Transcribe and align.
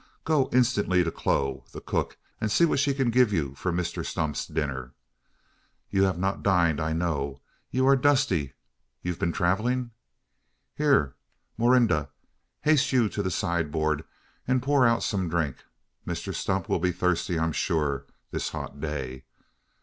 go 0.23 0.49
instantly 0.51 1.03
to 1.03 1.11
Chloe, 1.11 1.61
the 1.73 1.79
cook, 1.79 2.17
and 2.39 2.51
see 2.51 2.65
what 2.65 2.79
she 2.79 2.91
can 2.91 3.11
give 3.11 3.31
you 3.31 3.53
for 3.53 3.71
Mr 3.71 4.03
Stump's 4.03 4.47
dinner. 4.47 4.95
You 5.91 6.05
have 6.05 6.17
not 6.17 6.41
dined, 6.41 6.81
I 6.81 6.91
know. 6.91 7.41
You 7.69 7.87
are 7.87 7.95
dusty 7.95 8.53
you've 9.03 9.19
been 9.19 9.31
travelling? 9.31 9.91
Here, 10.73 11.13
Morinda! 11.55 12.09
Haste 12.61 12.91
you 12.91 13.09
to 13.09 13.21
the 13.21 13.29
sideboard, 13.29 14.03
and 14.47 14.63
pour 14.63 14.87
out 14.87 15.03
some 15.03 15.29
drink. 15.29 15.57
Mr 16.07 16.33
Stump 16.33 16.67
will 16.67 16.79
be 16.79 16.91
thirsty, 16.91 17.37
I'm 17.37 17.51
sure, 17.53 18.07
this 18.31 18.49
hot 18.49 18.79
day. 18.81 19.25